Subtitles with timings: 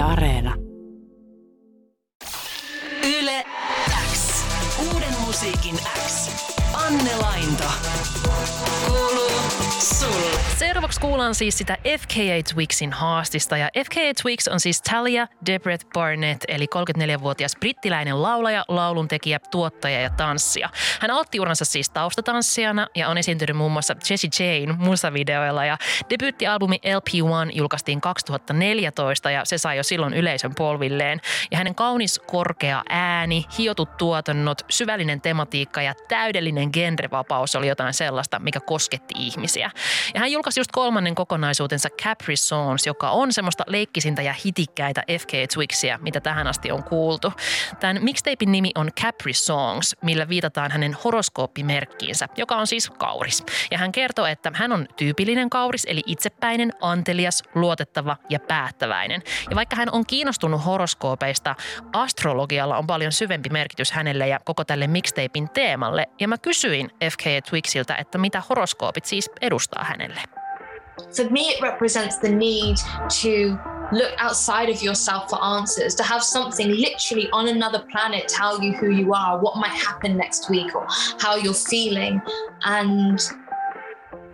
[0.00, 0.54] Areena.
[3.04, 3.44] Yle
[4.12, 4.44] X.
[4.92, 5.74] Uuden musiikin
[6.06, 6.30] X.
[6.74, 7.64] Anne Lainto.
[8.86, 9.19] Kuuluu
[10.58, 13.56] Seuraavaksi kuullaan siis sitä FKA Twixin haastista.
[13.56, 20.10] Ja FKA Twix on siis Talia Debret Barnett, eli 34-vuotias brittiläinen laulaja, lauluntekijä, tuottaja ja
[20.10, 20.68] tanssija.
[21.00, 25.64] Hän aloitti uransa siis taustatanssijana ja on esiintynyt muun muassa Jessie Jane musavideoilla.
[25.64, 25.78] Ja
[26.10, 31.20] debyyttialbumi LP1 julkaistiin 2014 ja se sai jo silloin yleisön polvilleen.
[31.50, 38.38] Ja hänen kaunis korkea ääni, hiotut tuotannot, syvällinen tematiikka ja täydellinen genrevapaus oli jotain sellaista,
[38.38, 39.59] mikä kosketti ihmisiä.
[40.14, 45.30] Ja hän julkaisi just kolmannen kokonaisuutensa Capri Songs, joka on semmoista leikkisintä ja hitikkäitä FK
[45.54, 47.32] Twixia, mitä tähän asti on kuultu.
[47.80, 53.44] Tämän mixtapein nimi on Capri Songs, millä viitataan hänen horoskooppimerkkiinsä, joka on siis kauris.
[53.70, 59.22] Ja hän kertoo, että hän on tyypillinen kauris, eli itsepäinen, antelias, luotettava ja päättäväinen.
[59.50, 61.54] Ja vaikka hän on kiinnostunut horoskoopeista,
[61.92, 66.06] astrologialla on paljon syvempi merkitys hänelle ja koko tälle mixtapein teemalle.
[66.20, 70.24] Ja mä kysyin FK Twixiltä, että mitä horoskoopit siis edustaa hänelle.
[71.14, 72.76] For me, it represents the need
[73.22, 73.58] to
[73.92, 78.72] look outside of yourself for answers, to have something literally on another planet tell you
[78.72, 80.86] who you are, what might happen next week, or
[81.18, 82.20] how you're feeling.
[82.64, 83.18] And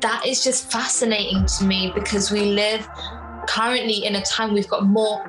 [0.00, 2.86] that is just fascinating to me because we live
[3.48, 5.24] currently in a time we've got more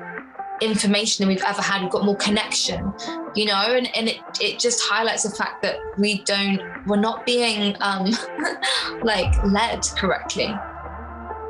[0.60, 1.82] information than we've ever had.
[1.82, 2.92] We've got more connection,
[3.34, 7.24] you know, and, and it, it just highlights the fact that we don't, we're not
[7.26, 8.10] being um,
[9.02, 10.54] like led correctly.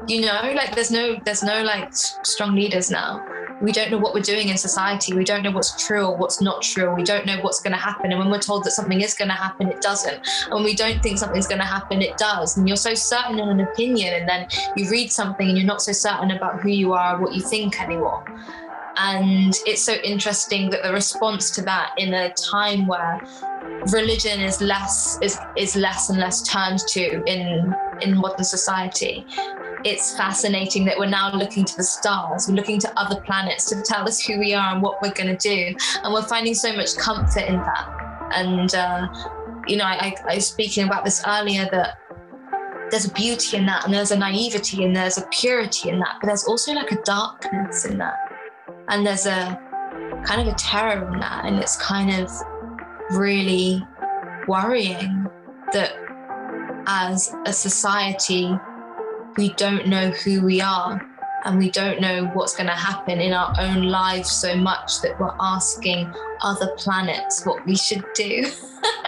[0.06, 3.26] You know, like there's no, there's no like strong leaders now.
[3.60, 5.12] We don't know what we're doing in society.
[5.12, 6.94] We don't know what's true or what's not true.
[6.94, 8.10] We don't know what's going to happen.
[8.10, 10.26] And when we're told that something is going to happen, it doesn't.
[10.44, 12.56] And when we don't think something's going to happen, it does.
[12.56, 15.82] And you're so certain in an opinion, and then you read something and you're not
[15.82, 18.24] so certain about who you are or what you think anymore.
[18.96, 23.20] And it's so interesting that the response to that in a time where
[23.92, 29.26] religion is less is is less and less turned to in in modern society.
[29.82, 33.80] It's fascinating that we're now looking to the stars, we're looking to other planets to
[33.82, 36.72] tell us who we are and what we're going to do, and we're finding so
[36.74, 38.28] much comfort in that.
[38.32, 39.08] And uh,
[39.66, 41.98] you know, I, I, I was speaking about this earlier that
[42.90, 46.16] there's a beauty in that, and there's a naivety, and there's a purity in that,
[46.20, 48.16] but there's also like a darkness in that,
[48.90, 49.58] and there's a
[50.26, 52.30] kind of a terror in that, and it's kind of
[53.12, 53.82] really
[54.46, 55.26] worrying
[55.72, 55.92] that
[56.86, 58.50] as a society
[59.36, 61.00] we don't know who we are
[61.44, 65.18] and we don't know what's going to happen in our own lives so much that
[65.18, 66.12] we're asking
[66.42, 68.44] other planets what we should do.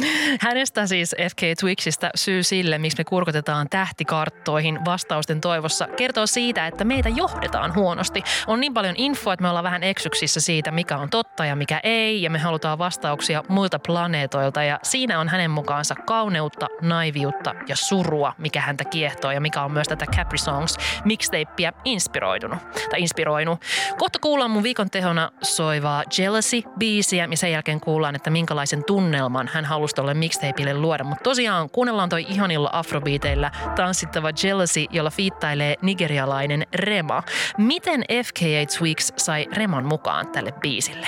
[0.40, 6.84] Hänestä siis FK Twixistä syy sille, miksi me kurkotetaan tähtikarttoihin vastausten toivossa, kertoo siitä, että
[6.84, 8.22] meitä johdetaan huonosti.
[8.46, 11.80] On niin paljon infoa, että me ollaan vähän eksyksissä siitä, mikä on totta ja mikä
[11.82, 14.62] ei, ja me halutaan vastauksia muilta planeetoilta.
[14.62, 19.72] Ja siinä on hänen mukaansa kauneutta, naiviutta ja surua, mikä häntä kiehtoo ja mikä on
[19.72, 22.58] myös tätä Capri Songs mixtapeä inspiroidunut
[22.90, 23.60] tai inspiroinut.
[23.98, 29.64] Kohta kuullaan mun viikon tehona soivaa Jealousy-biisiä ja sen jälkeen kuullaan, että minkälaisen tunnelman hän
[29.64, 31.04] halusi tuolle mixtapeille luoda.
[31.04, 37.22] Mutta tosiaan kuunnellaan toi ihanilla afrobeiteillä tanssittava Jealousy, jolla fiittailee nigerialainen Rema.
[37.58, 41.06] Miten FKA Twix sai Reman mukaan tälle biisille?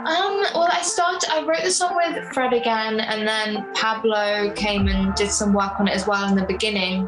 [0.00, 1.28] Um, well, I started.
[1.30, 5.78] I wrote the song with Fred again, and then Pablo came and did some work
[5.80, 7.06] on it as well in the beginning.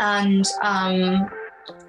[0.00, 1.28] And um,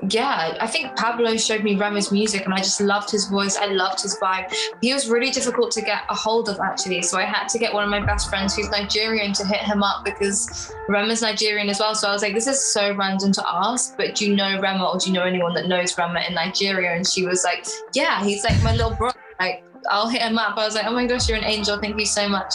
[0.10, 3.58] yeah, I think Pablo showed me Rema's music, and I just loved his voice.
[3.58, 4.54] I loved his vibe.
[4.82, 7.02] He was really difficult to get a hold of, actually.
[7.02, 9.84] So I had to get one of my best friends, who's Nigerian, to hit him
[9.84, 11.96] up because Rema's Nigerian as well.
[11.96, 14.90] So I was like, this is so random to ask, but do you know Rema,
[14.90, 16.92] or do you know anyone that knows Rema in Nigeria?
[16.92, 19.20] And she was like, yeah, he's like my little brother.
[19.40, 20.58] Like, I'll hit him up.
[20.58, 21.78] I was like, oh my gosh, you're an angel.
[21.78, 22.54] Thank you so much.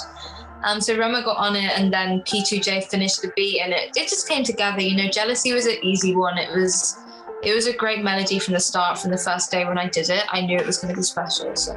[0.62, 4.08] Um, so Rema got on it, and then P2J finished the beat, and it, it
[4.08, 4.80] just came together.
[4.80, 6.38] You know, Jealousy was an easy one.
[6.38, 6.96] It was
[7.44, 10.08] it was a great melody from the start, from the first day when I did
[10.10, 10.24] it.
[10.30, 11.54] I knew it was going to be special.
[11.56, 11.72] So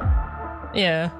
[0.74, 1.10] Yeah.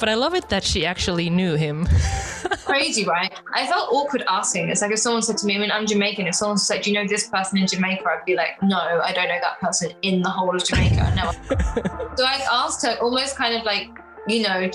[0.00, 1.86] But I love it that she actually knew him.
[2.64, 3.30] crazy, right?
[3.54, 4.68] I felt awkward asking.
[4.70, 6.26] It's like if someone said to me, I mean, I'm Jamaican.
[6.26, 9.12] If someone said, "Do you know this person in Jamaica?" I'd be like, "No, I
[9.12, 11.30] don't know that person in the whole of Jamaica." No.
[12.16, 13.88] so I asked her, almost kind of like,
[14.26, 14.70] you know,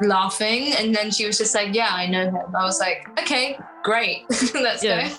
[0.00, 3.58] laughing, and then she was just like, "Yeah, I know him." I was like, "Okay,
[3.84, 4.24] great,
[4.54, 5.08] let's Yeah.
[5.08, 5.14] go."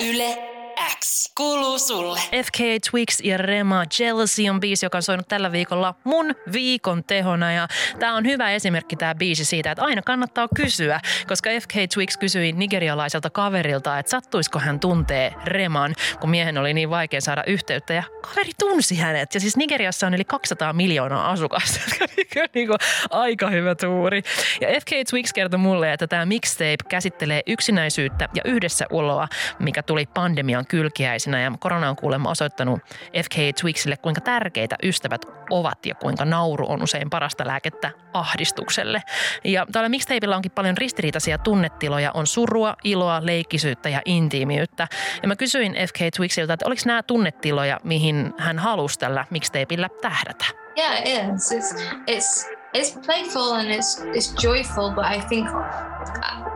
[0.98, 2.20] X kuuluu sulle.
[2.20, 2.58] FK
[2.92, 7.52] Twix ja Rema Jealousy on biisi, joka on soinut tällä viikolla mun viikon tehona.
[7.52, 7.68] Ja
[8.00, 12.52] tää on hyvä esimerkki tää biisi siitä, että aina kannattaa kysyä, koska FK Twix kysyi
[12.52, 17.94] nigerialaiselta kaverilta, että sattuisiko hän tuntee Reman, kun miehen oli niin vaikea saada yhteyttä.
[17.94, 19.34] Ja kaveri tunsi hänet.
[19.34, 21.80] Ja siis Nigeriassa on yli 200 miljoonaa asukasta,
[22.18, 22.70] mikä on niin
[23.10, 24.24] aika hyvä tuuri.
[24.62, 29.28] Ja FK Twix kertoi mulle, että tämä mixtape käsittelee yksinäisyyttä ja yhdessäoloa,
[29.60, 31.42] mikä tuli pandemian kylkiäisenä.
[31.42, 32.80] Ja korona on kuulemma osoittanut
[33.24, 39.04] FK Twixille, kuinka tärkeitä ystävät ovat ja kuinka nauru on usein parasta lääkettä ahdistukselle.
[39.44, 42.12] Ja täällä mixtapeilla onkin paljon ristiriitaisia tunnetiloja.
[42.14, 44.88] On surua, iloa, leikkisyyttä ja intiimiyttä.
[45.22, 50.46] Ja mä kysyin FK Twixiltä, että oliko nämä tunnetiloja, mihin hän halusi tällä mixtapeillä tähdätä?
[50.78, 51.52] Yeah, is.
[51.52, 51.76] It's,
[52.08, 55.48] it's it's playful and it's it's joyful, but I think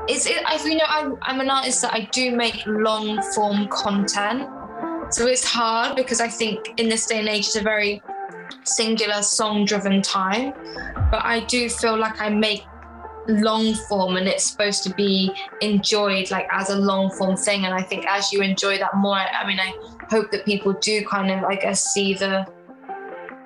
[0.08, 4.48] it's it, you know I'm I'm an artist that I do make long form content,
[5.10, 8.02] so it's hard because I think in this day and age it's a very
[8.64, 10.54] singular song driven time,
[11.12, 12.64] but I do feel like I make
[13.28, 17.74] long form and it's supposed to be enjoyed like as a long form thing and
[17.74, 19.74] i think as you enjoy that more i mean i
[20.10, 22.46] hope that people do kind of i guess see the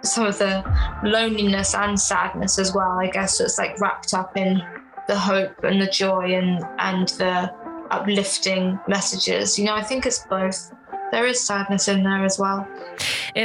[0.04, 0.63] some of the
[1.04, 2.92] loneliness and sadness as well.
[2.92, 4.62] I guess it's like wrapped up in
[5.07, 7.51] the hope and the joy and and the
[7.92, 9.57] uplifting messages.
[9.57, 10.71] You know, I think it's both.
[11.09, 12.59] There is sadness in there as well.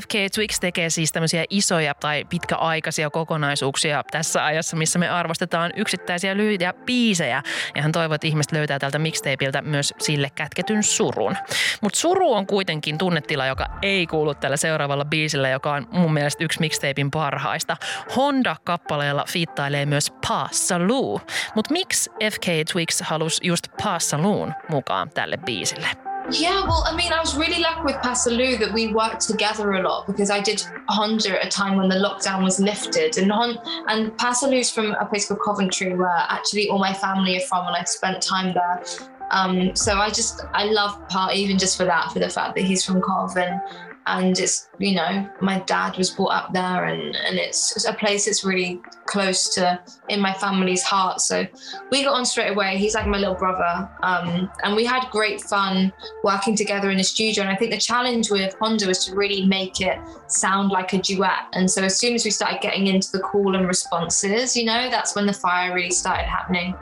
[0.03, 6.37] FK Twix tekee siis tämmöisiä isoja tai pitkäaikaisia kokonaisuuksia tässä ajassa, missä me arvostetaan yksittäisiä
[6.37, 7.43] lyhyitä biisejä.
[7.75, 11.37] Ja hän toivoo, että ihmiset löytää tältä mixtapeiltä myös sille kätketyn surun.
[11.81, 16.45] Mutta suru on kuitenkin tunnetila, joka ei kuulu tällä seuraavalla biisillä, joka on mun mielestä
[16.45, 17.77] yksi mixtapein parhaista.
[18.17, 21.21] Honda-kappaleella fiittailee myös Pa Saluu.
[21.55, 26.12] Mutta miksi FK Twix halusi just Pa Saluun mukaan tälle biisille?
[26.31, 29.83] Yeah, well, I mean, I was really lucky with Pasaloo that we worked together a
[29.83, 33.59] lot because I did Honda at a time when the lockdown was lifted, and Hon-
[33.89, 37.77] and Pasaloo's from a place called Coventry, where actually all my family are from, and
[37.77, 38.83] I spent time there.
[39.31, 42.63] Um, so I just I love Part even just for that, for the fact that
[42.65, 43.61] he's from Cov and
[44.07, 48.25] and it's you know my dad was brought up there and and it's a place
[48.25, 51.21] that's really close to in my family's heart.
[51.21, 51.47] So
[51.91, 52.79] we got on straight away.
[52.79, 53.89] He's like my little brother.
[54.03, 55.93] Um, and we had great fun
[56.25, 57.43] working together in the studio.
[57.43, 60.99] And i think the challenge with honda was to really make it sound like a
[60.99, 61.47] duet.
[61.53, 64.91] And so as soon as we started getting into the call and responses you know
[64.91, 66.75] that's when the fire really started happening.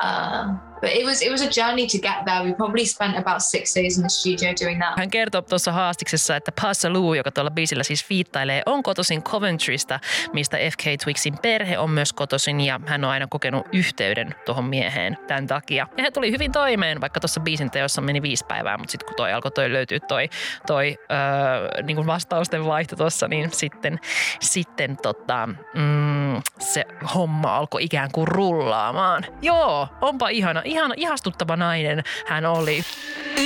[0.00, 2.44] Uh, But it was, it was a journey to get there.
[2.44, 4.98] We probably spent about six days in the studio doing that.
[4.98, 10.00] Hän kertoo tuossa haastiksessa, että Passa Lou, joka tuolla biisillä siis viittailee, on kotoisin Coventrysta,
[10.32, 15.16] mistä FK Twixin perhe on myös kotoisin ja hän on aina kokenut yhteyden tuohon mieheen
[15.26, 15.86] tämän takia.
[15.96, 19.16] Ja he tuli hyvin toimeen, vaikka tuossa biisin teossa meni viisi päivää, mutta sitten kun
[19.16, 20.28] toi alkoi toi löytyä toi,
[20.66, 23.98] toi öö, niin kuin vastausten vaihto tuossa, niin sitten,
[24.40, 26.84] sitten tota, mm, se
[27.14, 29.26] homma alkoi ikään kuin rullaamaan.
[29.42, 32.84] Joo, onpa ihana ihan ihastuttava nainen hän oli.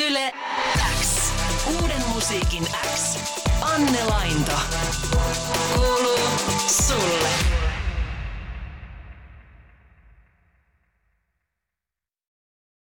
[0.06, 0.32] Yle
[1.02, 1.32] X.
[1.66, 3.18] Uuden musiikin X.
[3.60, 4.52] Anne Lainto.
[5.74, 6.18] Kuuluu
[6.86, 7.63] sulle.